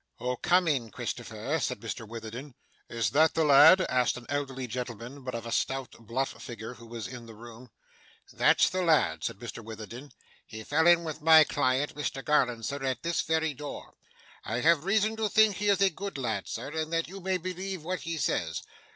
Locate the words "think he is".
15.29-15.81